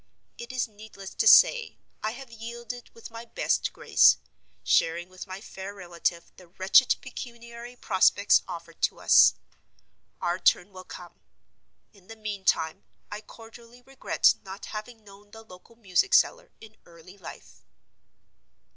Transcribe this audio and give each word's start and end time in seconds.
It 0.39 0.51
is 0.51 0.67
needless 0.67 1.11
to 1.13 1.27
say, 1.27 1.77
I 2.01 2.09
have 2.13 2.31
yielded 2.31 2.89
with 2.95 3.11
my 3.11 3.23
best 3.23 3.71
grace; 3.71 4.17
sharing 4.63 5.09
with 5.09 5.27
my 5.27 5.39
fair 5.41 5.75
relative 5.75 6.31
the 6.37 6.47
wretched 6.47 6.95
pecuniary 7.01 7.75
prospects 7.75 8.41
offered 8.47 8.81
to 8.81 8.99
us. 8.99 9.35
Our 10.19 10.39
turn 10.39 10.71
will 10.71 10.85
come. 10.85 11.19
In 11.93 12.07
the 12.07 12.15
meantime, 12.15 12.83
I 13.11 13.21
cordially 13.21 13.83
regret 13.83 14.33
not 14.43 14.65
having 14.73 15.03
known 15.03 15.29
the 15.29 15.43
local 15.43 15.75
music 15.75 16.15
seller 16.15 16.51
in 16.59 16.77
early 16.87 17.19
life. 17.19 17.63